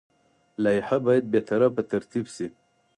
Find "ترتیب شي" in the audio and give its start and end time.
1.91-2.47